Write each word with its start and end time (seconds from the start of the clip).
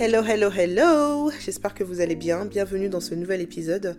Hello, 0.00 0.22
hello, 0.22 0.48
hello 0.56 1.28
J'espère 1.40 1.74
que 1.74 1.82
vous 1.82 2.00
allez 2.00 2.14
bien. 2.14 2.44
Bienvenue 2.44 2.88
dans 2.88 3.00
ce 3.00 3.16
nouvel 3.16 3.40
épisode. 3.40 3.96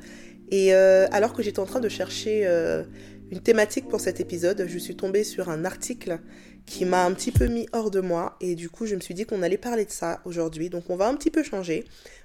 Et 0.49 0.73
euh, 0.73 1.07
alors 1.11 1.33
que 1.33 1.43
j'étais 1.43 1.59
en 1.59 1.65
train 1.65 1.81
de 1.81 1.89
chercher 1.89 2.47
euh, 2.47 2.85
une 3.31 3.41
thématique 3.41 3.89
pour 3.89 3.99
cet 3.99 4.21
épisode, 4.21 4.65
je 4.65 4.77
suis 4.77 4.95
tombée 4.95 5.25
sur 5.25 5.49
un 5.49 5.65
article 5.65 6.19
qui 6.65 6.85
m'a 6.85 7.03
un 7.03 7.11
petit 7.11 7.33
peu 7.33 7.47
mis 7.47 7.67
hors 7.73 7.91
de 7.91 7.99
moi. 7.99 8.37
Et 8.39 8.55
du 8.55 8.69
coup, 8.69 8.85
je 8.85 8.95
me 8.95 9.01
suis 9.01 9.13
dit 9.13 9.25
qu'on 9.25 9.43
allait 9.43 9.57
parler 9.57 9.83
de 9.83 9.91
ça 9.91 10.21
aujourd'hui. 10.23 10.69
Donc 10.69 10.89
on 10.89 10.95
va 10.95 11.09
un 11.09 11.15
petit 11.15 11.31
peu 11.31 11.43
changer. 11.43 11.83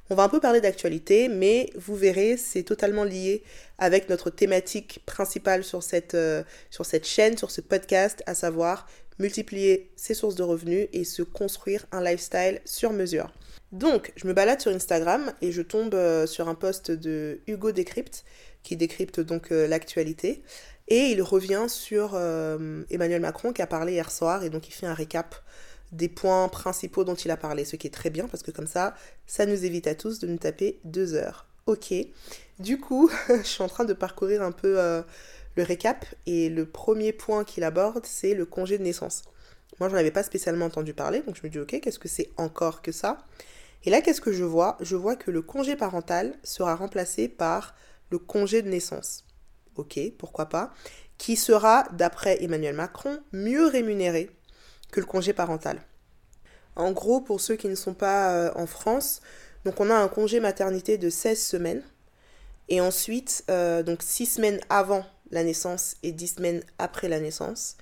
On 0.08 0.14
va 0.14 0.22
un 0.22 0.28
peu 0.28 0.38
parler 0.38 0.60
d'actualité, 0.60 1.26
mais 1.26 1.70
vous 1.74 1.96
verrez, 1.96 2.36
c'est 2.36 2.62
totalement 2.62 3.02
lié 3.02 3.42
avec 3.78 4.08
notre 4.08 4.30
thématique 4.30 5.00
principale 5.04 5.64
sur 5.64 5.82
cette, 5.82 6.14
euh, 6.14 6.44
sur 6.70 6.86
cette 6.86 7.08
chaîne, 7.08 7.36
sur 7.36 7.50
ce 7.50 7.60
podcast, 7.60 8.22
à 8.26 8.34
savoir 8.34 8.86
multiplier 9.18 9.90
ses 9.96 10.14
sources 10.14 10.36
de 10.36 10.44
revenus 10.44 10.86
et 10.92 11.02
se 11.02 11.22
construire 11.22 11.86
un 11.90 12.00
lifestyle 12.00 12.60
sur 12.64 12.92
mesure. 12.92 13.32
Donc, 13.74 14.12
je 14.16 14.26
me 14.26 14.32
balade 14.32 14.60
sur 14.60 14.72
Instagram 14.72 15.32
et 15.42 15.52
je 15.52 15.60
tombe 15.60 15.94
euh, 15.94 16.26
sur 16.26 16.48
un 16.48 16.54
post 16.54 16.90
de 16.90 17.40
Hugo 17.46 17.72
Décrypte, 17.72 18.24
qui 18.62 18.76
décrypte 18.76 19.20
donc 19.20 19.52
euh, 19.52 19.66
l'actualité. 19.66 20.42
Et 20.88 21.10
il 21.10 21.20
revient 21.22 21.64
sur 21.68 22.14
Emmanuel 22.14 23.20
Macron 23.20 23.52
qui 23.52 23.62
a 23.62 23.66
parlé 23.66 23.94
hier 23.94 24.10
soir 24.10 24.44
et 24.44 24.50
donc 24.50 24.68
il 24.68 24.72
fait 24.72 24.86
un 24.86 24.92
récap 24.92 25.34
des 25.92 26.08
points 26.08 26.48
principaux 26.48 27.04
dont 27.04 27.14
il 27.14 27.30
a 27.30 27.36
parlé, 27.36 27.64
ce 27.64 27.76
qui 27.76 27.86
est 27.86 27.94
très 27.94 28.10
bien 28.10 28.28
parce 28.28 28.42
que 28.42 28.50
comme 28.50 28.66
ça, 28.66 28.94
ça 29.26 29.46
nous 29.46 29.64
évite 29.64 29.86
à 29.86 29.94
tous 29.94 30.18
de 30.18 30.26
nous 30.26 30.36
taper 30.36 30.78
deux 30.84 31.14
heures. 31.14 31.46
Ok. 31.66 31.94
Du 32.58 32.78
coup, 32.78 33.10
je 33.28 33.42
suis 33.42 33.62
en 33.62 33.68
train 33.68 33.84
de 33.84 33.94
parcourir 33.94 34.42
un 34.42 34.52
peu 34.52 34.78
euh, 34.78 35.02
le 35.56 35.62
récap 35.62 36.04
et 36.26 36.50
le 36.50 36.66
premier 36.66 37.12
point 37.12 37.44
qu'il 37.44 37.64
aborde, 37.64 38.04
c'est 38.04 38.34
le 38.34 38.44
congé 38.44 38.76
de 38.78 38.82
naissance. 38.82 39.22
Moi, 39.80 39.88
j'en 39.88 39.96
avais 39.96 40.10
pas 40.10 40.22
spécialement 40.22 40.66
entendu 40.66 40.94
parler, 40.94 41.20
donc 41.20 41.36
je 41.36 41.42
me 41.42 41.48
dis 41.48 41.58
ok, 41.58 41.80
qu'est-ce 41.80 41.98
que 41.98 42.08
c'est 42.08 42.30
encore 42.36 42.82
que 42.82 42.92
ça? 42.92 43.24
Et 43.84 43.90
là, 43.90 44.00
qu'est-ce 44.00 44.20
que 44.20 44.32
je 44.32 44.44
vois? 44.44 44.76
Je 44.80 44.96
vois 44.96 45.16
que 45.16 45.30
le 45.30 45.42
congé 45.42 45.76
parental 45.76 46.34
sera 46.42 46.74
remplacé 46.74 47.28
par 47.28 47.74
le 48.10 48.18
congé 48.18 48.62
de 48.62 48.68
naissance. 48.68 49.24
Ok, 49.76 49.98
pourquoi 50.18 50.46
pas? 50.46 50.72
Qui 51.18 51.36
sera, 51.36 51.84
d'après 51.92 52.42
Emmanuel 52.42 52.74
Macron, 52.74 53.18
mieux 53.32 53.66
rémunéré 53.66 54.30
que 54.90 55.00
le 55.00 55.06
congé 55.06 55.32
parental. 55.32 55.82
En 56.76 56.92
gros, 56.92 57.20
pour 57.20 57.40
ceux 57.40 57.56
qui 57.56 57.68
ne 57.68 57.74
sont 57.74 57.94
pas 57.94 58.32
euh, 58.32 58.50
en 58.56 58.66
France, 58.66 59.20
donc 59.64 59.80
on 59.80 59.90
a 59.90 59.94
un 59.94 60.08
congé 60.08 60.40
maternité 60.40 60.98
de 60.98 61.10
16 61.10 61.40
semaines. 61.40 61.82
Et 62.68 62.80
ensuite, 62.80 63.44
euh, 63.50 63.82
donc 63.82 64.02
6 64.02 64.26
semaines 64.26 64.60
avant 64.70 65.04
la 65.30 65.44
naissance 65.44 65.96
et 66.02 66.12
10 66.12 66.36
semaines 66.36 66.62
après 66.78 67.08
la 67.08 67.20
naissance. 67.20 67.76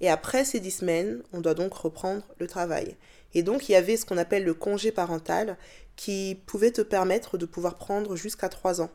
Et 0.00 0.10
après 0.10 0.44
ces 0.44 0.60
10 0.60 0.70
semaines, 0.70 1.22
on 1.32 1.40
doit 1.40 1.54
donc 1.54 1.72
reprendre 1.72 2.22
le 2.38 2.46
travail. 2.46 2.96
Et 3.36 3.42
donc 3.42 3.68
il 3.68 3.72
y 3.72 3.74
avait 3.76 3.98
ce 3.98 4.06
qu'on 4.06 4.16
appelle 4.16 4.44
le 4.44 4.54
congé 4.54 4.90
parental 4.90 5.58
qui 5.94 6.40
pouvait 6.46 6.70
te 6.70 6.80
permettre 6.80 7.36
de 7.36 7.44
pouvoir 7.44 7.76
prendre 7.76 8.16
jusqu'à 8.16 8.48
3 8.48 8.80
ans. 8.80 8.90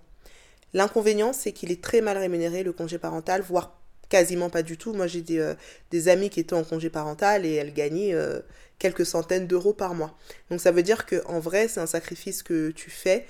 L'inconvénient, 0.73 1.31
c'est 1.31 1.51
qu'il 1.51 1.71
est 1.71 1.81
très 1.81 2.01
mal 2.01 2.17
rémunéré, 2.17 2.63
le 2.63 2.73
congé 2.73 2.97
parental, 2.97 3.41
voire 3.41 3.79
quasiment 4.09 4.49
pas 4.49 4.63
du 4.63 4.79
tout. 4.79 4.93
Moi, 4.93 5.05
j'ai 5.05 5.21
des, 5.21 5.37
euh, 5.37 5.53
des 5.91 6.07
amis 6.07 6.31
qui 6.31 6.39
étaient 6.39 6.55
en 6.55 6.63
congé 6.63 6.89
parental 6.89 7.45
et 7.45 7.53
elles 7.53 7.71
gagnaient 7.71 8.15
euh, 8.15 8.39
quelques 8.79 9.05
centaines 9.05 9.45
d'euros 9.45 9.73
par 9.73 9.93
mois. 9.93 10.17
Donc 10.49 10.59
ça 10.59 10.71
veut 10.71 10.81
dire 10.81 11.05
qu'en 11.05 11.39
vrai, 11.39 11.67
c'est 11.67 11.79
un 11.79 11.85
sacrifice 11.85 12.41
que 12.41 12.71
tu 12.71 12.89
fais, 12.89 13.27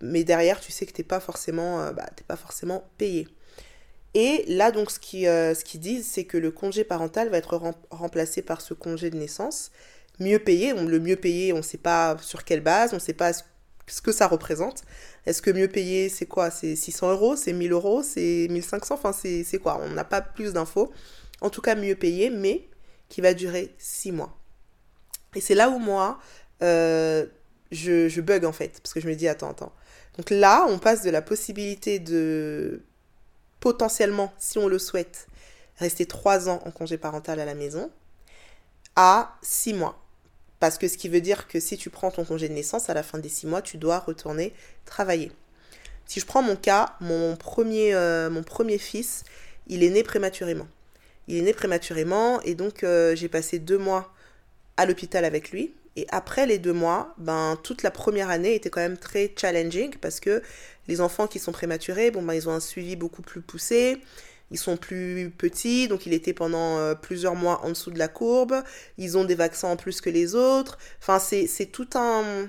mais 0.00 0.24
derrière, 0.24 0.60
tu 0.60 0.72
sais 0.72 0.86
que 0.86 0.92
tu 0.92 1.02
n'es 1.02 1.06
pas, 1.06 1.20
forcément, 1.20 1.82
euh, 1.82 1.92
bah, 1.92 2.08
pas 2.26 2.36
forcément 2.36 2.88
payé. 2.96 3.28
Et 4.14 4.44
là, 4.48 4.70
donc, 4.70 4.90
ce 4.90 4.98
qu'ils 4.98 5.26
ce 5.26 5.62
qu'ils 5.62 5.80
disent, 5.80 6.06
c'est 6.06 6.24
que 6.24 6.38
le 6.38 6.52
congé 6.52 6.84
parental 6.84 7.28
va 7.28 7.36
être 7.36 7.60
remplacé 7.90 8.40
par 8.42 8.62
ce 8.62 8.72
congé 8.72 9.10
de 9.10 9.16
naissance, 9.16 9.72
mieux 10.20 10.38
payé. 10.38 10.72
le 10.72 11.00
mieux 11.00 11.16
payé, 11.16 11.52
on 11.52 11.58
ne 11.58 11.62
sait 11.62 11.78
pas 11.78 12.16
sur 12.20 12.44
quelle 12.44 12.60
base, 12.60 12.92
on 12.92 12.96
ne 12.96 13.00
sait 13.00 13.14
pas 13.14 13.32
ce 13.32 14.02
que 14.02 14.12
ça 14.12 14.26
représente. 14.26 14.82
Est-ce 15.26 15.42
que 15.42 15.50
mieux 15.50 15.68
payé, 15.68 16.08
c'est 16.08 16.26
quoi? 16.26 16.50
C'est 16.50 16.76
600 16.76 17.12
euros? 17.12 17.36
C'est 17.36 17.52
1000 17.52 17.72
euros? 17.72 18.02
C'est 18.02 18.46
1500 18.50 18.94
Enfin, 18.94 19.12
c'est 19.12 19.58
quoi? 19.58 19.80
On 19.82 19.90
n'a 19.90 20.04
pas 20.04 20.20
plus 20.20 20.52
d'infos. 20.52 20.92
En 21.40 21.50
tout 21.50 21.60
cas, 21.60 21.74
mieux 21.74 21.96
payé, 21.96 22.30
mais 22.30 22.68
qui 23.08 23.20
va 23.20 23.34
durer 23.34 23.74
6 23.78 24.12
mois. 24.12 24.36
Et 25.34 25.40
c'est 25.40 25.54
là 25.54 25.68
où 25.70 25.78
moi, 25.78 26.18
euh, 26.62 27.26
je, 27.72 28.08
je 28.08 28.20
bug 28.20 28.44
en 28.44 28.52
fait, 28.52 28.80
parce 28.82 28.94
que 28.94 29.00
je 29.00 29.08
me 29.08 29.14
dis, 29.14 29.28
attends, 29.28 29.50
attends. 29.50 29.72
Donc 30.16 30.30
là, 30.30 30.66
on 30.68 30.78
passe 30.78 31.02
de 31.02 31.10
la 31.10 31.22
possibilité 31.22 31.98
de 31.98 32.82
potentiellement, 33.60 34.32
si 34.38 34.58
on 34.58 34.68
le 34.68 34.78
souhaite, 34.78 35.26
rester 35.78 36.06
3 36.06 36.48
ans 36.48 36.62
en 36.64 36.70
congé 36.70 36.98
parental 36.98 37.40
à 37.40 37.44
la 37.44 37.54
maison, 37.54 37.90
à 38.94 39.36
6 39.42 39.74
mois. 39.74 40.03
Parce 40.64 40.78
que 40.78 40.88
ce 40.88 40.96
qui 40.96 41.10
veut 41.10 41.20
dire 41.20 41.46
que 41.46 41.60
si 41.60 41.76
tu 41.76 41.90
prends 41.90 42.10
ton 42.10 42.24
congé 42.24 42.48
de 42.48 42.54
naissance, 42.54 42.88
à 42.88 42.94
la 42.94 43.02
fin 43.02 43.18
des 43.18 43.28
six 43.28 43.46
mois, 43.46 43.60
tu 43.60 43.76
dois 43.76 43.98
retourner 43.98 44.54
travailler. 44.86 45.30
Si 46.06 46.20
je 46.20 46.24
prends 46.24 46.40
mon 46.40 46.56
cas, 46.56 46.96
mon 47.02 47.36
premier, 47.36 47.94
euh, 47.94 48.30
mon 48.30 48.42
premier 48.42 48.78
fils, 48.78 49.24
il 49.66 49.82
est 49.82 49.90
né 49.90 50.02
prématurément. 50.02 50.66
Il 51.28 51.36
est 51.36 51.42
né 51.42 51.52
prématurément 51.52 52.40
et 52.40 52.54
donc 52.54 52.82
euh, 52.82 53.14
j'ai 53.14 53.28
passé 53.28 53.58
deux 53.58 53.76
mois 53.76 54.10
à 54.78 54.86
l'hôpital 54.86 55.26
avec 55.26 55.50
lui. 55.50 55.74
Et 55.96 56.06
après 56.08 56.46
les 56.46 56.58
deux 56.58 56.72
mois, 56.72 57.14
ben, 57.18 57.58
toute 57.62 57.82
la 57.82 57.90
première 57.90 58.30
année 58.30 58.54
était 58.54 58.70
quand 58.70 58.80
même 58.80 58.96
très 58.96 59.34
challenging 59.36 59.94
parce 60.00 60.18
que 60.18 60.42
les 60.88 61.02
enfants 61.02 61.26
qui 61.26 61.40
sont 61.40 61.52
prématurés, 61.52 62.10
bon, 62.10 62.22
ben, 62.22 62.32
ils 62.32 62.48
ont 62.48 62.52
un 62.52 62.60
suivi 62.60 62.96
beaucoup 62.96 63.20
plus 63.20 63.42
poussé 63.42 64.00
ils 64.50 64.58
sont 64.58 64.76
plus 64.76 65.30
petits, 65.36 65.88
donc 65.88 66.06
il 66.06 66.12
était 66.12 66.32
pendant 66.32 66.78
euh, 66.78 66.94
plusieurs 66.94 67.34
mois 67.34 67.64
en 67.64 67.70
dessous 67.70 67.90
de 67.90 67.98
la 67.98 68.08
courbe, 68.08 68.62
ils 68.98 69.16
ont 69.18 69.24
des 69.24 69.34
vaccins 69.34 69.68
en 69.68 69.76
plus 69.76 70.00
que 70.00 70.10
les 70.10 70.34
autres, 70.34 70.78
enfin 71.00 71.18
c'est 71.18 71.66
tout 71.66 71.88
un... 71.94 72.48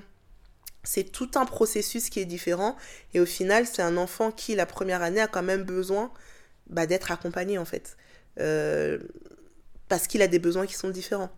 C'est 0.88 1.10
tout 1.10 1.30
un 1.34 1.46
processus 1.46 2.10
qui 2.10 2.20
est 2.20 2.24
différent 2.26 2.76
et 3.12 3.18
au 3.18 3.26
final 3.26 3.66
c'est 3.66 3.82
un 3.82 3.96
enfant 3.96 4.30
qui 4.30 4.54
la 4.54 4.66
première 4.66 5.02
année 5.02 5.20
a 5.20 5.26
quand 5.26 5.42
même 5.42 5.64
besoin 5.64 6.12
bah, 6.68 6.86
d'être 6.86 7.10
accompagné 7.10 7.58
en 7.58 7.64
fait. 7.64 7.96
Euh, 8.38 8.98
parce 9.88 10.06
qu'il 10.06 10.22
a 10.22 10.28
des 10.28 10.38
besoins 10.38 10.66
qui 10.66 10.74
sont 10.74 10.90
différents. 10.90 11.30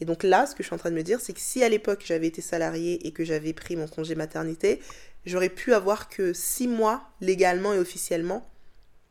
Et 0.00 0.04
donc 0.04 0.22
là, 0.22 0.46
ce 0.46 0.54
que 0.54 0.62
je 0.62 0.68
suis 0.68 0.74
en 0.74 0.78
train 0.78 0.90
de 0.90 0.96
me 0.96 1.02
dire, 1.02 1.20
c'est 1.20 1.32
que 1.32 1.40
si 1.40 1.62
à 1.62 1.68
l'époque 1.68 2.02
j'avais 2.04 2.26
été 2.26 2.42
salarié 2.42 3.06
et 3.06 3.12
que 3.12 3.24
j'avais 3.24 3.52
pris 3.52 3.76
mon 3.76 3.86
congé 3.86 4.14
maternité, 4.14 4.80
j'aurais 5.26 5.48
pu 5.48 5.74
avoir 5.74 6.08
que 6.08 6.32
six 6.32 6.68
mois 6.68 7.08
légalement 7.20 7.72
et 7.72 7.78
officiellement 7.78 8.48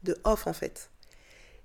de 0.03 0.17
off 0.23 0.47
en 0.47 0.53
fait. 0.53 0.90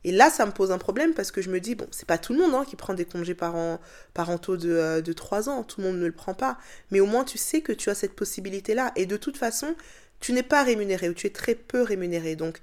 Et 0.06 0.12
là, 0.12 0.30
ça 0.30 0.46
me 0.46 0.52
pose 0.52 0.70
un 0.70 0.78
problème 0.78 1.14
parce 1.14 1.32
que 1.32 1.42
je 1.42 1.50
me 1.50 1.58
dis, 1.58 1.74
bon, 1.74 1.88
c'est 1.90 2.06
pas 2.06 2.16
tout 2.16 2.32
le 2.32 2.38
monde 2.38 2.54
hein, 2.54 2.64
qui 2.64 2.76
prend 2.76 2.94
des 2.94 3.04
congés 3.04 3.34
parentaux 3.34 4.56
de, 4.56 4.70
euh, 4.70 5.00
de 5.00 5.12
3 5.12 5.48
ans, 5.48 5.64
tout 5.64 5.80
le 5.80 5.88
monde 5.88 5.98
ne 5.98 6.06
le 6.06 6.12
prend 6.12 6.32
pas. 6.32 6.58
Mais 6.92 7.00
au 7.00 7.06
moins, 7.06 7.24
tu 7.24 7.38
sais 7.38 7.60
que 7.60 7.72
tu 7.72 7.90
as 7.90 7.96
cette 7.96 8.12
possibilité-là. 8.12 8.92
Et 8.94 9.06
de 9.06 9.16
toute 9.16 9.36
façon, 9.36 9.74
tu 10.20 10.32
n'es 10.32 10.44
pas 10.44 10.62
rémunéré 10.62 11.08
ou 11.08 11.12
tu 11.12 11.26
es 11.26 11.30
très 11.30 11.56
peu 11.56 11.82
rémunéré. 11.82 12.36
Donc, 12.36 12.60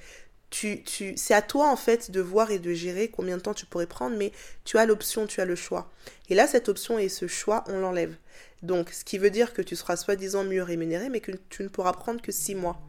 tu, 0.51 0.83
tu, 0.83 1.15
c'est 1.17 1.33
à 1.33 1.41
toi 1.41 1.67
en 1.67 1.75
fait 1.75 2.11
de 2.11 2.21
voir 2.21 2.49
et 2.49 2.59
de 2.59 2.73
gérer 2.73 3.09
combien 3.09 3.35
de 3.35 3.41
temps 3.41 3.53
tu 3.53 3.65
pourrais 3.65 3.87
prendre, 3.87 4.15
mais 4.15 4.31
tu 4.63 4.77
as 4.77 4.85
l'option, 4.85 5.27
tu 5.27 5.41
as 5.41 5.45
le 5.45 5.55
choix. 5.55 5.91
Et 6.29 6.35
là, 6.35 6.47
cette 6.47 6.69
option 6.69 6.97
et 6.97 7.09
ce 7.09 7.27
choix, 7.27 7.65
on 7.67 7.77
l'enlève. 7.79 8.15
Donc, 8.61 8.91
ce 8.91 9.03
qui 9.03 9.17
veut 9.17 9.31
dire 9.31 9.51
que 9.51 9.61
tu 9.61 9.75
seras 9.75 9.97
soi-disant 9.97 10.45
mieux 10.45 10.63
rémunéré, 10.63 11.09
mais 11.09 11.19
que 11.19 11.33
tu 11.49 11.63
ne 11.63 11.67
pourras 11.67 11.91
prendre 11.91 12.21
que 12.21 12.31
6 12.31 12.55
mois. 12.55 12.79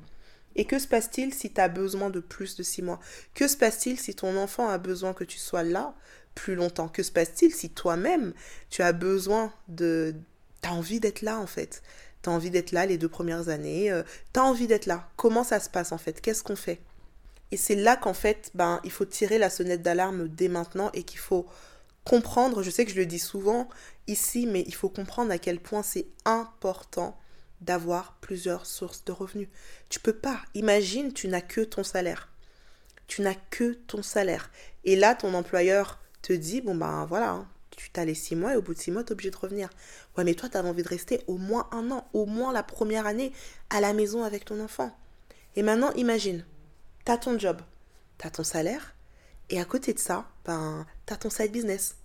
Et 0.57 0.65
que 0.65 0.79
se 0.79 0.87
passe-t-il 0.87 1.35
si 1.35 1.53
tu 1.53 1.61
as 1.61 1.69
besoin 1.69 2.11
de 2.11 2.21
plus 2.21 2.57
de 2.57 2.63
six 2.63 2.83
mois? 2.83 3.01
Que 3.35 3.49
se 3.49 3.57
passe-t-il 3.57 3.99
si 3.99 4.15
ton 4.15 4.37
enfant 4.37 4.69
a 4.69 4.79
besoin 4.79 5.13
que 5.13 5.25
tu 5.25 5.39
sois 5.39 5.63
là 5.63 5.95
plus 6.35 6.55
longtemps? 6.55 6.89
Que 6.89 7.03
se 7.03 7.13
passe-t-il 7.13 7.53
si 7.55 7.71
toi-même, 7.71 8.33
tu 8.71 8.83
as 8.83 8.93
besoin 8.93 9.53
de... 9.69 10.15
Tu 10.63 10.69
envie 10.69 11.01
d'être 11.01 11.23
là 11.23 11.39
en 11.39 11.47
fait? 11.47 11.83
Tu 12.23 12.31
as 12.31 12.33
envie 12.33 12.51
d'être 12.51 12.73
là 12.73 12.87
les 12.87 12.99
deux 12.99 13.09
premières 13.09 13.49
années 13.49 13.91
euh, 13.91 14.03
Tu 14.33 14.41
as 14.41 14.45
envie 14.45 14.67
d'être 14.67 14.87
là. 14.87 15.09
Comment 15.17 15.45
ça 15.45 15.61
se 15.61 15.69
passe 15.69 15.93
en 15.93 15.99
fait? 15.99 16.21
Qu'est-ce 16.21 16.43
qu'on 16.43 16.57
fait? 16.57 16.81
Et 17.51 17.57
c'est 17.57 17.77
là 17.77 17.97
qu'en 17.97 18.15
fait, 18.15 18.51
ben, 18.55 18.81
il 18.85 18.91
faut 18.91 19.05
tirer 19.05 19.39
la 19.39 19.51
sonnette 19.51 19.83
d'alarme 19.83 20.29
dès 20.29 20.49
maintenant 20.49 20.91
et 20.95 21.03
qu'il 21.03 21.21
faut 21.21 21.47
comprendre, 22.05 22.63
je 22.63 22.71
sais 22.71 22.85
que 22.85 22.91
je 22.91 22.97
le 22.97 23.07
dis 23.07 23.19
souvent 23.19 23.69
ici, 24.07 24.47
mais 24.47 24.65
il 24.67 24.75
faut 24.75 24.89
comprendre 24.89 25.31
à 25.31 25.39
quel 25.39 25.61
point 25.61 25.83
c'est 25.83 26.07
important 26.25 27.19
d'avoir 27.61 28.17
plusieurs 28.21 28.67
sources 28.67 29.05
de 29.05 29.13
revenus. 29.13 29.49
Tu 29.89 30.01
peux 30.01 30.13
pas. 30.13 30.41
Imagine, 30.55 31.13
tu 31.13 31.29
n'as 31.29 31.41
que 31.41 31.61
ton 31.61 31.85
salaire. 31.85 32.29
Tu 33.07 33.23
n'as 33.23 33.35
que 33.51 33.75
ton 33.75 34.03
salaire. 34.03 34.51
Et 34.85 34.97
là, 34.97 35.15
ton 35.15 35.35
employeur 35.35 36.01
te 36.23 36.33
dit, 36.33 36.61
bon 36.61 36.75
ben 36.75 37.05
voilà, 37.07 37.31
hein, 37.31 37.49
tu 37.77 37.91
t'as 37.91 38.05
les 38.05 38.15
six 38.15 38.37
mois 38.37 38.55
et 38.55 38.57
au 38.57 38.63
bout 38.63 38.75
de 38.75 38.79
six 38.79 38.91
mois, 38.91 39.05
tu 39.05 39.11
es 39.11 39.13
obligé 39.13 39.31
de 39.31 39.37
revenir. 39.37 39.69
Ouais, 40.17 40.25
mais 40.25 40.35
toi, 40.35 40.49
tu 40.49 40.57
avais 40.57 40.69
envie 40.69 40.83
de 40.83 40.89
rester 40.89 41.23
au 41.27 41.37
moins 41.37 41.69
un 41.73 41.91
an, 41.91 42.09
au 42.13 42.27
moins 42.27 42.53
la 42.53 42.63
première 42.63 43.07
année 43.07 43.33
à 43.71 43.81
la 43.81 43.93
maison 43.93 44.23
avec 44.23 44.45
ton 44.45 44.61
enfant. 44.61 44.97
Et 45.57 45.63
maintenant, 45.63 45.93
imagine, 45.93 46.45
tu 47.05 47.13
as 47.13 47.19
ton 47.19 47.39
job, 47.39 47.61
tu 48.19 48.27
as 48.27 48.31
ton 48.31 48.45
salaire, 48.45 48.95
et 49.51 49.61
à 49.61 49.65
côté 49.65 49.93
de 49.93 49.99
ça, 49.99 50.29
ben, 50.45 50.87
tu 51.07 51.13
as 51.13 51.17
ton 51.17 51.31
side 51.31 51.53
business. 51.53 51.97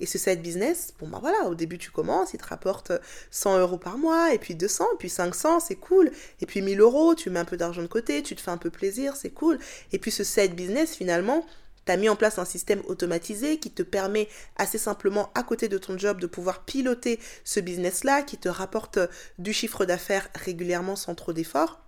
Et 0.00 0.06
ce 0.06 0.18
side 0.18 0.42
business, 0.42 0.94
bon 0.98 1.08
bah 1.08 1.18
voilà, 1.20 1.44
au 1.44 1.54
début 1.54 1.78
tu 1.78 1.90
commences, 1.90 2.34
il 2.34 2.38
te 2.38 2.46
rapporte 2.46 2.92
100 3.30 3.58
euros 3.58 3.78
par 3.78 3.98
mois, 3.98 4.32
et 4.32 4.38
puis 4.38 4.54
200, 4.54 4.84
et 4.94 4.96
puis 4.98 5.10
500, 5.10 5.60
c'est 5.60 5.76
cool. 5.76 6.10
Et 6.40 6.46
puis 6.46 6.62
1000 6.62 6.80
euros, 6.80 7.14
tu 7.14 7.30
mets 7.30 7.40
un 7.40 7.44
peu 7.44 7.56
d'argent 7.56 7.82
de 7.82 7.86
côté, 7.86 8.22
tu 8.22 8.34
te 8.34 8.40
fais 8.40 8.50
un 8.50 8.58
peu 8.58 8.70
plaisir, 8.70 9.16
c'est 9.16 9.30
cool. 9.30 9.58
Et 9.92 9.98
puis 9.98 10.10
ce 10.10 10.24
side 10.24 10.54
business, 10.54 10.94
finalement, 10.94 11.44
Tu 11.86 11.92
as 11.92 11.96
mis 11.96 12.08
en 12.08 12.16
place 12.16 12.38
un 12.38 12.44
système 12.44 12.82
automatisé 12.86 13.58
qui 13.58 13.70
te 13.70 13.82
permet 13.82 14.28
assez 14.56 14.78
simplement, 14.78 15.30
à 15.34 15.42
côté 15.42 15.68
de 15.68 15.78
ton 15.78 15.96
job, 15.96 16.20
de 16.20 16.26
pouvoir 16.26 16.64
piloter 16.64 17.18
ce 17.44 17.60
business-là, 17.60 18.22
qui 18.22 18.36
te 18.38 18.48
rapporte 18.48 18.98
du 19.38 19.52
chiffre 19.52 19.84
d'affaires 19.84 20.28
régulièrement 20.34 20.96
sans 20.96 21.14
trop 21.14 21.32
d'efforts. 21.32 21.82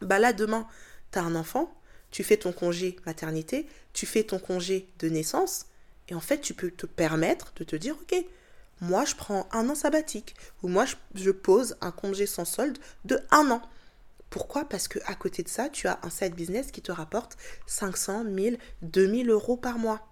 Bah 0.00 0.18
là, 0.18 0.32
demain, 0.32 0.66
tu 1.12 1.18
as 1.18 1.22
un 1.22 1.34
enfant, 1.34 1.72
tu 2.10 2.24
fais 2.24 2.36
ton 2.36 2.52
congé 2.52 2.96
maternité, 3.06 3.66
tu 3.92 4.06
fais 4.06 4.24
ton 4.24 4.38
congé 4.38 4.88
de 4.98 5.08
naissance, 5.08 5.66
et 6.08 6.14
en 6.14 6.20
fait, 6.20 6.40
tu 6.40 6.54
peux 6.54 6.70
te 6.70 6.86
permettre 6.86 7.52
de 7.56 7.64
te 7.64 7.76
dire, 7.76 7.96
ok, 8.00 8.24
moi, 8.80 9.04
je 9.04 9.14
prends 9.14 9.48
un 9.52 9.68
an 9.68 9.74
sabbatique, 9.74 10.34
ou 10.62 10.68
moi, 10.68 10.84
je, 11.14 11.30
pose 11.30 11.76
un 11.80 11.90
congé 11.90 12.26
sans 12.26 12.44
solde 12.44 12.78
de 13.04 13.20
un 13.30 13.50
an. 13.50 13.62
Pourquoi? 14.28 14.68
Parce 14.68 14.88
que 14.88 14.98
à 15.06 15.14
côté 15.14 15.42
de 15.42 15.48
ça, 15.48 15.68
tu 15.68 15.88
as 15.88 15.98
un 16.02 16.10
side 16.10 16.34
business 16.34 16.70
qui 16.70 16.82
te 16.82 16.92
rapporte 16.92 17.36
500, 17.66 18.24
1000, 18.24 18.58
2000 18.82 19.30
euros 19.30 19.56
par 19.56 19.78
mois. 19.78 20.06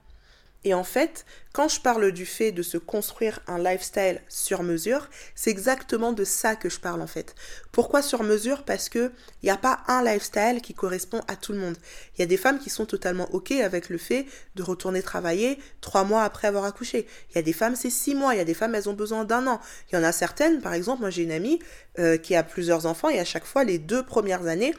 Et 0.64 0.72
en 0.72 0.84
fait, 0.84 1.26
quand 1.52 1.68
je 1.68 1.78
parle 1.80 2.10
du 2.10 2.24
fait 2.24 2.50
de 2.50 2.62
se 2.62 2.78
construire 2.78 3.40
un 3.46 3.58
lifestyle 3.58 4.20
sur 4.28 4.62
mesure, 4.62 5.08
c'est 5.34 5.50
exactement 5.50 6.12
de 6.12 6.24
ça 6.24 6.56
que 6.56 6.70
je 6.70 6.80
parle 6.80 7.02
en 7.02 7.06
fait. 7.06 7.34
Pourquoi 7.70 8.00
sur 8.00 8.22
mesure? 8.22 8.64
Parce 8.64 8.88
que 8.88 9.12
il 9.42 9.46
n'y 9.46 9.50
a 9.50 9.58
pas 9.58 9.80
un 9.86 10.02
lifestyle 10.02 10.62
qui 10.62 10.72
correspond 10.72 11.20
à 11.28 11.36
tout 11.36 11.52
le 11.52 11.58
monde. 11.58 11.76
Il 12.16 12.20
y 12.20 12.24
a 12.24 12.26
des 12.26 12.38
femmes 12.38 12.58
qui 12.58 12.70
sont 12.70 12.86
totalement 12.86 13.28
ok 13.32 13.52
avec 13.52 13.90
le 13.90 13.98
fait 13.98 14.26
de 14.54 14.62
retourner 14.62 15.02
travailler 15.02 15.58
trois 15.82 16.04
mois 16.04 16.24
après 16.24 16.48
avoir 16.48 16.64
accouché. 16.64 17.06
Il 17.30 17.36
y 17.36 17.38
a 17.38 17.42
des 17.42 17.52
femmes 17.52 17.76
c'est 17.76 17.90
six 17.90 18.14
mois. 18.14 18.34
Il 18.34 18.38
y 18.38 18.40
a 18.40 18.46
des 18.46 18.54
femmes 18.54 18.74
elles 18.74 18.88
ont 18.88 18.94
besoin 18.94 19.24
d'un 19.24 19.46
an. 19.46 19.60
Il 19.92 19.96
y 19.96 19.98
en 19.98 20.04
a 20.04 20.12
certaines, 20.12 20.62
par 20.62 20.72
exemple, 20.72 21.02
moi 21.02 21.10
j'ai 21.10 21.24
une 21.24 21.32
amie 21.32 21.58
euh, 21.98 22.16
qui 22.16 22.34
a 22.34 22.42
plusieurs 22.42 22.86
enfants 22.86 23.10
et 23.10 23.20
à 23.20 23.24
chaque 23.24 23.44
fois 23.44 23.64
les 23.64 23.78
deux 23.78 24.02
premières 24.02 24.46
années 24.46 24.74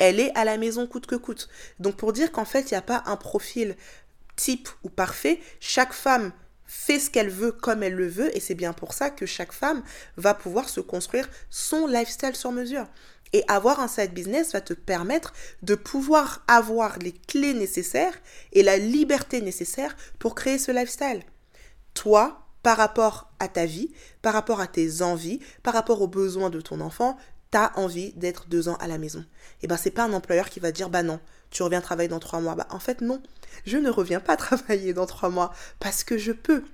elle 0.00 0.18
est 0.18 0.34
à 0.34 0.44
la 0.44 0.56
maison 0.56 0.86
coûte 0.86 1.06
que 1.06 1.14
coûte. 1.14 1.48
Donc 1.78 1.96
pour 1.96 2.12
dire 2.12 2.32
qu'en 2.32 2.46
fait, 2.46 2.70
il 2.70 2.74
n'y 2.74 2.78
a 2.78 2.82
pas 2.82 3.02
un 3.06 3.16
profil 3.16 3.76
type 4.40 4.68
ou 4.82 4.88
parfait, 4.88 5.38
chaque 5.60 5.92
femme 5.92 6.32
fait 6.64 6.98
ce 6.98 7.10
qu'elle 7.10 7.28
veut 7.28 7.52
comme 7.52 7.82
elle 7.82 7.94
le 7.94 8.08
veut 8.08 8.34
et 8.34 8.40
c'est 8.40 8.54
bien 8.54 8.72
pour 8.72 8.94
ça 8.94 9.10
que 9.10 9.26
chaque 9.26 9.52
femme 9.52 9.82
va 10.16 10.34
pouvoir 10.34 10.68
se 10.68 10.80
construire 10.80 11.28
son 11.50 11.86
lifestyle 11.86 12.34
sur 12.34 12.52
mesure. 12.52 12.86
Et 13.32 13.44
avoir 13.48 13.80
un 13.80 13.88
side 13.88 14.14
business 14.14 14.52
va 14.52 14.60
te 14.60 14.72
permettre 14.72 15.34
de 15.62 15.74
pouvoir 15.74 16.42
avoir 16.48 16.98
les 16.98 17.12
clés 17.12 17.54
nécessaires 17.54 18.18
et 18.52 18.62
la 18.62 18.76
liberté 18.76 19.40
nécessaire 19.40 19.94
pour 20.18 20.34
créer 20.34 20.58
ce 20.58 20.72
lifestyle. 20.72 21.22
Toi, 21.94 22.46
par 22.62 22.76
rapport 22.76 23.30
à 23.38 23.48
ta 23.48 23.66
vie, 23.66 23.92
par 24.22 24.32
rapport 24.32 24.60
à 24.60 24.66
tes 24.66 25.02
envies, 25.02 25.40
par 25.62 25.74
rapport 25.74 26.00
aux 26.00 26.08
besoins 26.08 26.50
de 26.50 26.60
ton 26.60 26.80
enfant, 26.80 27.18
tu 27.52 27.58
as 27.58 27.76
envie 27.78 28.12
d'être 28.14 28.48
deux 28.48 28.68
ans 28.68 28.76
à 28.76 28.88
la 28.88 28.98
maison. 28.98 29.24
Et 29.62 29.66
ben 29.66 29.76
c'est 29.76 29.90
pas 29.90 30.04
un 30.04 30.12
employeur 30.12 30.48
qui 30.48 30.60
va 30.60 30.72
dire 30.72 30.88
bah 30.88 31.02
non, 31.02 31.20
tu 31.50 31.62
reviens 31.62 31.80
travailler 31.80 32.08
dans 32.08 32.20
trois 32.20 32.40
mois. 32.40 32.54
Bah, 32.54 32.66
en 32.70 32.78
fait, 32.78 33.00
non. 33.00 33.22
Je 33.66 33.76
ne 33.76 33.90
reviens 33.90 34.20
pas 34.20 34.36
travailler 34.38 34.92
dans 34.92 35.06
trois 35.06 35.30
mois 35.30 35.52
parce 35.78 36.04
que 36.04 36.18
je 36.18 36.32
peux. 36.32 36.64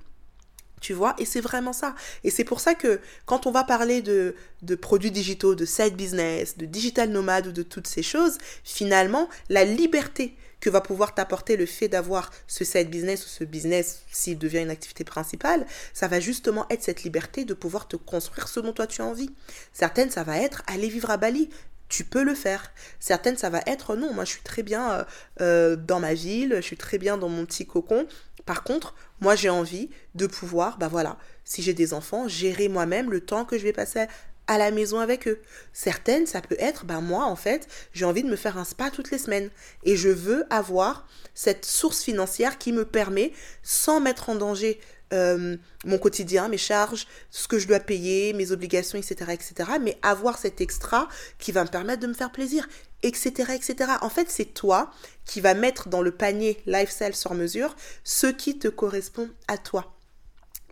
Tu 0.80 0.92
vois, 0.92 1.16
et 1.18 1.24
c'est 1.24 1.40
vraiment 1.40 1.72
ça. 1.72 1.94
Et 2.22 2.30
c'est 2.30 2.44
pour 2.44 2.60
ça 2.60 2.74
que 2.74 3.00
quand 3.24 3.46
on 3.46 3.50
va 3.50 3.64
parler 3.64 4.02
de, 4.02 4.36
de 4.62 4.74
produits 4.74 5.10
digitaux, 5.10 5.54
de 5.54 5.64
side 5.64 5.96
business, 5.96 6.58
de 6.58 6.66
digital 6.66 7.08
nomade 7.10 7.46
ou 7.46 7.52
de 7.52 7.62
toutes 7.62 7.86
ces 7.86 8.02
choses, 8.02 8.36
finalement, 8.62 9.28
la 9.48 9.64
liberté 9.64 10.36
que 10.60 10.70
va 10.70 10.80
pouvoir 10.80 11.14
t'apporter 11.14 11.56
le 11.56 11.66
fait 11.66 11.88
d'avoir 11.88 12.30
ce 12.46 12.64
side 12.64 12.90
business 12.90 13.24
ou 13.24 13.28
ce 13.28 13.44
business 13.44 14.02
s'il 14.10 14.38
devient 14.38 14.60
une 14.60 14.70
activité 14.70 15.04
principale, 15.04 15.66
ça 15.94 16.08
va 16.08 16.20
justement 16.20 16.66
être 16.70 16.82
cette 16.82 17.04
liberté 17.04 17.44
de 17.44 17.54
pouvoir 17.54 17.88
te 17.88 17.96
construire 17.96 18.48
ce 18.48 18.60
dont 18.60 18.72
toi 18.72 18.86
tu 18.86 19.02
as 19.02 19.06
envie. 19.06 19.30
Certaines, 19.72 20.10
ça 20.10 20.24
va 20.24 20.38
être 20.38 20.62
aller 20.66 20.88
vivre 20.88 21.10
à 21.10 21.16
Bali 21.16 21.50
tu 21.88 22.04
peux 22.04 22.22
le 22.22 22.34
faire. 22.34 22.72
Certaines, 23.00 23.36
ça 23.36 23.50
va 23.50 23.60
être 23.66 23.96
non, 23.96 24.12
moi 24.12 24.24
je 24.24 24.30
suis 24.30 24.42
très 24.42 24.62
bien 24.62 24.90
euh, 24.92 25.04
euh, 25.40 25.76
dans 25.76 26.00
ma 26.00 26.14
ville, 26.14 26.54
je 26.56 26.62
suis 26.62 26.76
très 26.76 26.98
bien 26.98 27.16
dans 27.16 27.28
mon 27.28 27.44
petit 27.46 27.66
cocon. 27.66 28.06
Par 28.44 28.62
contre, 28.62 28.94
moi 29.20 29.34
j'ai 29.34 29.50
envie 29.50 29.90
de 30.14 30.26
pouvoir, 30.26 30.78
bah 30.78 30.88
voilà, 30.88 31.18
si 31.44 31.62
j'ai 31.62 31.74
des 31.74 31.94
enfants, 31.94 32.28
gérer 32.28 32.68
moi-même 32.68 33.10
le 33.10 33.20
temps 33.20 33.44
que 33.44 33.58
je 33.58 33.64
vais 33.64 33.72
passer 33.72 34.06
à 34.46 34.58
la 34.58 34.70
maison 34.70 35.00
avec 35.00 35.26
eux. 35.26 35.40
Certaines, 35.72 36.26
ça 36.26 36.40
peut 36.40 36.56
être, 36.58 36.84
bah 36.84 37.00
moi 37.00 37.24
en 37.24 37.36
fait, 37.36 37.66
j'ai 37.92 38.04
envie 38.04 38.22
de 38.22 38.28
me 38.28 38.36
faire 38.36 38.58
un 38.58 38.64
spa 38.64 38.90
toutes 38.90 39.10
les 39.10 39.18
semaines. 39.18 39.50
Et 39.82 39.96
je 39.96 40.08
veux 40.08 40.46
avoir 40.50 41.06
cette 41.34 41.64
source 41.64 42.02
financière 42.02 42.58
qui 42.58 42.72
me 42.72 42.84
permet, 42.84 43.32
sans 43.62 44.00
mettre 44.00 44.28
en 44.28 44.36
danger 44.36 44.80
euh, 45.12 45.56
mon 45.84 45.98
quotidien, 45.98 46.48
mes 46.48 46.58
charges, 46.58 47.06
ce 47.30 47.46
que 47.48 47.58
je 47.58 47.68
dois 47.68 47.80
payer, 47.80 48.32
mes 48.32 48.50
obligations, 48.50 48.98
etc., 48.98 49.32
etc. 49.32 49.70
Mais 49.80 49.98
avoir 50.02 50.38
cet 50.38 50.60
extra 50.60 51.08
qui 51.38 51.52
va 51.52 51.64
me 51.64 51.68
permettre 51.68 52.00
de 52.02 52.06
me 52.08 52.14
faire 52.14 52.32
plaisir, 52.32 52.68
etc., 53.02 53.52
etc. 53.54 53.92
En 54.00 54.08
fait, 54.08 54.30
c'est 54.30 54.52
toi 54.54 54.90
qui 55.24 55.40
va 55.40 55.54
mettre 55.54 55.88
dans 55.88 56.02
le 56.02 56.10
panier 56.10 56.60
lifestyle 56.66 57.14
sur 57.14 57.34
mesure 57.34 57.76
ce 58.04 58.26
qui 58.26 58.58
te 58.58 58.68
correspond 58.68 59.28
à 59.48 59.58
toi. 59.58 59.96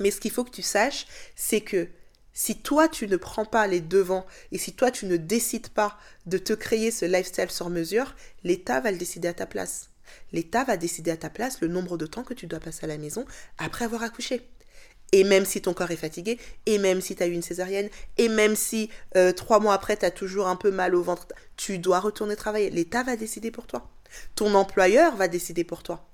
Mais 0.00 0.10
ce 0.10 0.20
qu'il 0.20 0.32
faut 0.32 0.44
que 0.44 0.50
tu 0.50 0.62
saches, 0.62 1.06
c'est 1.36 1.60
que 1.60 1.88
si 2.32 2.56
toi 2.56 2.88
tu 2.88 3.06
ne 3.06 3.16
prends 3.16 3.44
pas 3.44 3.68
les 3.68 3.80
devants 3.80 4.26
et 4.50 4.58
si 4.58 4.72
toi 4.72 4.90
tu 4.90 5.06
ne 5.06 5.16
décides 5.16 5.68
pas 5.68 5.96
de 6.26 6.38
te 6.38 6.52
créer 6.52 6.90
ce 6.90 7.04
lifestyle 7.04 7.50
sur 7.50 7.70
mesure, 7.70 8.16
l'État 8.42 8.80
va 8.80 8.90
le 8.90 8.98
décider 8.98 9.28
à 9.28 9.34
ta 9.34 9.46
place. 9.46 9.90
L'État 10.32 10.64
va 10.64 10.76
décider 10.76 11.10
à 11.10 11.16
ta 11.16 11.30
place 11.30 11.60
le 11.60 11.68
nombre 11.68 11.96
de 11.96 12.06
temps 12.06 12.24
que 12.24 12.34
tu 12.34 12.46
dois 12.46 12.60
passer 12.60 12.84
à 12.84 12.88
la 12.88 12.98
maison 12.98 13.24
après 13.58 13.84
avoir 13.84 14.02
accouché. 14.02 14.48
Et 15.12 15.22
même 15.22 15.44
si 15.44 15.62
ton 15.62 15.74
corps 15.74 15.90
est 15.90 15.96
fatigué, 15.96 16.38
et 16.66 16.78
même 16.78 17.00
si 17.00 17.14
tu 17.14 17.22
as 17.22 17.26
eu 17.26 17.32
une 17.32 17.42
césarienne, 17.42 17.88
et 18.18 18.28
même 18.28 18.56
si 18.56 18.90
euh, 19.16 19.32
trois 19.32 19.60
mois 19.60 19.74
après 19.74 19.96
tu 19.96 20.04
as 20.04 20.10
toujours 20.10 20.48
un 20.48 20.56
peu 20.56 20.70
mal 20.70 20.94
au 20.94 21.02
ventre, 21.02 21.28
tu 21.56 21.78
dois 21.78 22.00
retourner 22.00 22.34
travailler. 22.34 22.70
L'État 22.70 23.02
va 23.02 23.16
décider 23.16 23.50
pour 23.50 23.66
toi. 23.66 23.88
Ton 24.34 24.54
employeur 24.54 25.14
va 25.16 25.28
décider 25.28 25.62
pour 25.62 25.82
toi. 25.82 26.08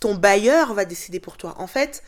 Ton 0.00 0.14
bailleur 0.14 0.74
va 0.74 0.84
décider 0.84 1.20
pour 1.20 1.36
toi. 1.36 1.54
En 1.58 1.66
fait, 1.66 2.02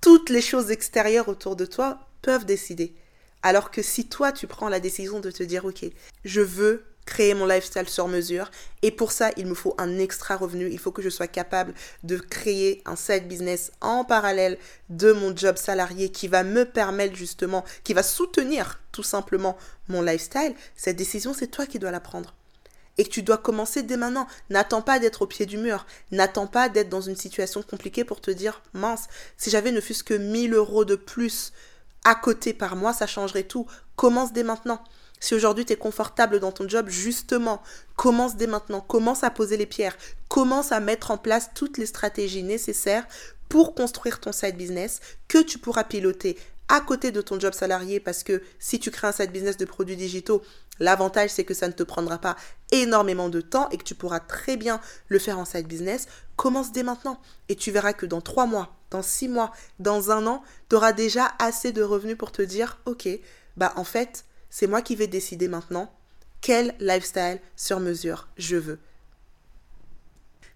toutes 0.00 0.30
les 0.30 0.40
choses 0.40 0.70
extérieures 0.70 1.28
autour 1.28 1.56
de 1.56 1.66
toi 1.66 2.08
peuvent 2.22 2.46
décider. 2.46 2.94
Alors 3.42 3.70
que 3.70 3.82
si 3.82 4.08
toi 4.08 4.32
tu 4.32 4.46
prends 4.46 4.68
la 4.68 4.80
décision 4.80 5.20
de 5.20 5.30
te 5.30 5.42
dire 5.42 5.64
ok, 5.64 5.84
je 6.24 6.40
veux 6.40 6.84
créer 7.06 7.32
mon 7.34 7.46
lifestyle 7.46 7.88
sur 7.88 8.08
mesure. 8.08 8.50
Et 8.82 8.90
pour 8.90 9.12
ça, 9.12 9.30
il 9.36 9.46
me 9.46 9.54
faut 9.54 9.74
un 9.78 9.98
extra 9.98 10.36
revenu. 10.36 10.68
Il 10.70 10.78
faut 10.78 10.92
que 10.92 11.02
je 11.02 11.08
sois 11.08 11.28
capable 11.28 11.72
de 12.02 12.18
créer 12.18 12.82
un 12.84 12.96
side 12.96 13.26
business 13.26 13.72
en 13.80 14.04
parallèle 14.04 14.58
de 14.90 15.12
mon 15.12 15.34
job 15.34 15.56
salarié 15.56 16.10
qui 16.10 16.28
va 16.28 16.42
me 16.42 16.64
permettre 16.64 17.16
justement, 17.16 17.64
qui 17.84 17.94
va 17.94 18.02
soutenir 18.02 18.80
tout 18.92 19.02
simplement 19.02 19.56
mon 19.88 20.02
lifestyle. 20.02 20.54
Cette 20.76 20.96
décision, 20.96 21.32
c'est 21.32 21.46
toi 21.46 21.66
qui 21.66 21.78
dois 21.78 21.90
la 21.90 22.00
prendre. 22.00 22.34
Et 22.98 23.04
tu 23.04 23.22
dois 23.22 23.38
commencer 23.38 23.82
dès 23.82 23.96
maintenant. 23.96 24.26
N'attends 24.50 24.82
pas 24.82 24.98
d'être 24.98 25.22
au 25.22 25.26
pied 25.26 25.46
du 25.46 25.58
mur. 25.58 25.86
N'attends 26.10 26.46
pas 26.46 26.68
d'être 26.68 26.88
dans 26.88 27.02
une 27.02 27.16
situation 27.16 27.62
compliquée 27.62 28.04
pour 28.04 28.20
te 28.20 28.30
dire, 28.30 28.62
mince, 28.72 29.04
si 29.36 29.50
j'avais 29.50 29.70
ne 29.70 29.80
fût-ce 29.80 30.04
que 30.04 30.14
1000 30.14 30.54
euros 30.54 30.84
de 30.84 30.96
plus 30.96 31.52
à 32.04 32.14
côté 32.14 32.54
par 32.54 32.76
mois, 32.76 32.92
ça 32.92 33.06
changerait 33.06 33.42
tout. 33.42 33.66
Commence 33.96 34.32
dès 34.32 34.44
maintenant. 34.44 34.82
Si 35.20 35.34
aujourd'hui 35.34 35.64
tu 35.64 35.72
es 35.72 35.76
confortable 35.76 36.40
dans 36.40 36.52
ton 36.52 36.68
job, 36.68 36.88
justement, 36.88 37.62
commence 37.96 38.36
dès 38.36 38.46
maintenant, 38.46 38.80
commence 38.80 39.24
à 39.24 39.30
poser 39.30 39.56
les 39.56 39.66
pierres, 39.66 39.96
commence 40.28 40.72
à 40.72 40.80
mettre 40.80 41.10
en 41.10 41.18
place 41.18 41.50
toutes 41.54 41.78
les 41.78 41.86
stratégies 41.86 42.42
nécessaires 42.42 43.06
pour 43.48 43.74
construire 43.74 44.20
ton 44.20 44.32
side 44.32 44.56
business 44.56 45.00
que 45.28 45.38
tu 45.38 45.58
pourras 45.58 45.84
piloter 45.84 46.36
à 46.68 46.80
côté 46.80 47.12
de 47.12 47.20
ton 47.20 47.38
job 47.38 47.54
salarié. 47.54 48.00
Parce 48.00 48.22
que 48.22 48.42
si 48.58 48.78
tu 48.78 48.90
crées 48.90 49.08
un 49.08 49.12
side 49.12 49.32
business 49.32 49.56
de 49.56 49.64
produits 49.64 49.96
digitaux, 49.96 50.42
l'avantage 50.80 51.30
c'est 51.30 51.44
que 51.44 51.54
ça 51.54 51.68
ne 51.68 51.72
te 51.72 51.82
prendra 51.82 52.18
pas 52.18 52.36
énormément 52.72 53.28
de 53.28 53.40
temps 53.40 53.68
et 53.70 53.78
que 53.78 53.84
tu 53.84 53.94
pourras 53.94 54.20
très 54.20 54.56
bien 54.56 54.80
le 55.08 55.18
faire 55.18 55.38
en 55.38 55.44
side 55.44 55.66
business. 55.66 56.06
Commence 56.36 56.72
dès 56.72 56.82
maintenant 56.82 57.20
et 57.48 57.56
tu 57.56 57.70
verras 57.70 57.92
que 57.92 58.06
dans 58.06 58.20
trois 58.20 58.46
mois, 58.46 58.76
dans 58.90 59.02
six 59.02 59.28
mois, 59.28 59.52
dans 59.78 60.10
un 60.10 60.26
an, 60.26 60.42
tu 60.68 60.76
auras 60.76 60.92
déjà 60.92 61.32
assez 61.38 61.72
de 61.72 61.82
revenus 61.82 62.18
pour 62.18 62.32
te 62.32 62.42
dire 62.42 62.78
ok, 62.84 63.08
bah 63.56 63.72
en 63.76 63.84
fait, 63.84 64.24
c'est 64.50 64.66
moi 64.66 64.82
qui 64.82 64.96
vais 64.96 65.06
décider 65.06 65.48
maintenant 65.48 65.92
quel 66.40 66.74
lifestyle 66.78 67.40
sur 67.56 67.80
mesure 67.80 68.28
je 68.36 68.56
veux. 68.56 68.78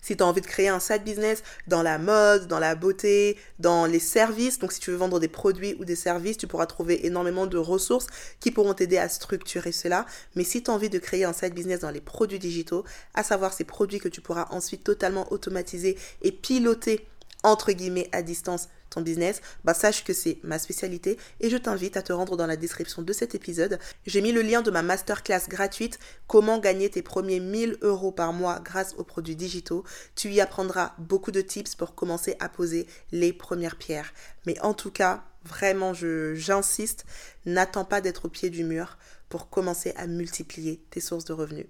Si 0.03 0.17
tu 0.17 0.23
as 0.23 0.27
envie 0.27 0.41
de 0.41 0.47
créer 0.47 0.69
un 0.69 0.81
side 0.81 1.05
business 1.05 1.43
dans 1.67 1.83
la 1.83 1.99
mode, 1.99 2.47
dans 2.47 2.59
la 2.59 2.75
beauté, 2.75 3.37
dans 3.59 3.85
les 3.87 3.99
services, 3.99 4.59
donc 4.59 4.73
si 4.73 4.81
tu 4.81 4.91
veux 4.91 4.97
vendre 4.97 5.21
des 5.21 5.29
produits 5.29 5.77
ou 5.79 5.85
des 5.85 5.97
services, 5.97 6.39
tu 6.39 6.47
pourras 6.47 6.67
trouver 6.67 7.07
énormément 7.07 7.47
de 7.47 7.59
ressources 7.59 8.07
qui 8.41 8.51
pourront 8.51 8.73
t'aider 8.73 8.97
à 8.97 9.09
structurer 9.09 9.73
cela. 9.73 10.07
Mais 10.37 10.45
si 10.45 10.63
tu 10.63 10.71
as 10.71 10.75
envie 10.75 10.89
de 10.89 10.99
créer 10.99 11.25
un 11.25 11.33
side 11.33 11.55
business 11.55 11.81
dans 11.81 11.91
les 11.91 12.01
produits 12.01 12.39
digitaux, 12.39 12.85
à 13.15 13.23
savoir 13.23 13.53
ces 13.53 13.65
produits 13.65 14.01
que 14.01 14.09
tu 14.09 14.21
pourras 14.23 14.47
ensuite 14.51 14.85
totalement 14.85 15.31
automatiser 15.33 15.99
et 16.23 16.33
piloter 16.33 17.07
entre 17.43 17.73
guillemets 17.73 18.09
à 18.13 18.23
distance 18.23 18.69
ton 18.91 19.01
business, 19.01 19.41
bah 19.65 19.75
sache 19.75 20.05
que 20.05 20.13
c'est 20.13 20.39
ma 20.43 20.59
spécialité 20.59 21.19
et 21.41 21.49
je 21.49 21.57
t'invite 21.57 21.97
à 21.97 22.03
te 22.03 22.13
rendre 22.13 22.37
dans 22.37 22.47
la 22.47 22.57
description 22.57 23.03
de 23.03 23.13
cet 23.13 23.35
épisode. 23.35 23.79
J'ai 24.07 24.21
mis 24.21 24.33
le 24.33 24.43
lien 24.43 24.63
de 24.63 24.71
ma 24.71 24.83
masterclass 24.83 25.49
gratuite 25.49 25.99
Comment 26.27 26.59
gagner 26.59 26.91
tes 26.91 27.03
premiers 27.03 27.41
1000 27.41 27.79
euros 27.83 28.13
par 28.13 28.33
mois 28.33 28.61
grâce 28.61 28.95
aux 28.99 29.05
produits 29.05 29.37
digitaux. 29.37 29.85
Tu 30.15 30.31
y 30.31 30.41
apprendras 30.41 30.95
beaucoup 30.99 31.31
de 31.31 31.41
tips 31.41 31.75
pour 31.75 31.95
commencer 31.95 32.37
à 32.41 32.49
poser 32.49 32.87
les 33.13 33.33
premières 33.33 33.77
pierres. 33.77 34.13
Mais 34.47 34.61
en 34.61 34.75
tout 34.75 34.91
cas, 34.91 35.25
vraiment, 35.45 35.93
j'insiste, 35.95 37.05
n'attends 37.47 37.85
pas 37.85 38.01
d'être 38.01 38.27
au 38.27 38.29
pied 38.29 38.51
du 38.51 38.65
mur 38.65 38.99
pour 39.29 39.49
commencer 39.49 39.93
à 39.97 40.07
multiplier 40.07 40.83
tes 40.91 41.01
sources 41.01 41.25
de 41.25 41.33
revenus. 41.33 41.67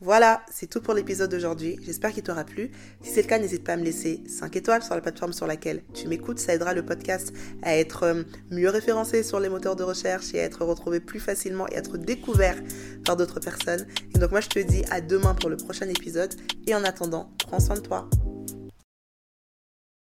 Voilà, 0.00 0.42
c'est 0.48 0.68
tout 0.68 0.80
pour 0.80 0.94
l'épisode 0.94 1.28
d'aujourd'hui. 1.28 1.76
J'espère 1.82 2.12
qu'il 2.12 2.22
t'aura 2.22 2.44
plu. 2.44 2.70
Si 3.02 3.10
c'est 3.10 3.22
le 3.22 3.28
cas, 3.28 3.38
n'hésite 3.38 3.64
pas 3.64 3.72
à 3.72 3.76
me 3.76 3.82
laisser 3.82 4.22
5 4.28 4.54
étoiles 4.54 4.82
sur 4.84 4.94
la 4.94 5.00
plateforme 5.00 5.32
sur 5.32 5.48
laquelle 5.48 5.82
tu 5.92 6.06
m'écoutes. 6.06 6.38
Ça 6.38 6.54
aidera 6.54 6.72
le 6.72 6.84
podcast 6.84 7.32
à 7.62 7.76
être 7.76 8.04
euh, 8.04 8.22
mieux 8.52 8.68
référencé 8.68 9.24
sur 9.24 9.40
les 9.40 9.48
moteurs 9.48 9.74
de 9.74 9.82
recherche 9.82 10.32
et 10.34 10.40
à 10.40 10.44
être 10.44 10.64
retrouvé 10.64 11.00
plus 11.00 11.18
facilement 11.18 11.66
et 11.68 11.74
à 11.74 11.78
être 11.78 11.98
découvert 11.98 12.56
par 13.04 13.16
d'autres 13.16 13.40
personnes. 13.40 13.88
Et 14.14 14.18
donc 14.18 14.30
moi, 14.30 14.40
je 14.40 14.48
te 14.48 14.60
dis 14.60 14.84
à 14.90 15.00
demain 15.00 15.34
pour 15.34 15.50
le 15.50 15.56
prochain 15.56 15.88
épisode. 15.88 16.32
Et 16.68 16.76
en 16.76 16.84
attendant, 16.84 17.32
prends 17.38 17.58
soin 17.58 17.74
de 17.74 17.80
toi. 17.80 18.08